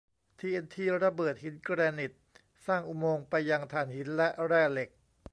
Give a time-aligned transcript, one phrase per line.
[0.39, 2.13] ทีเอ็นทีระเบิดหินแกรนิต
[2.65, 4.89] สร้างอุโมงค์ไปยังถ่านหินและแร่เหล็ก